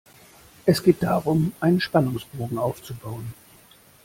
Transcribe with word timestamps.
Es 0.65 0.81
geht 0.81 1.03
darum, 1.03 1.51
einen 1.59 1.79
Spannungsbogen 1.79 2.57
aufzubauen. 2.57 3.35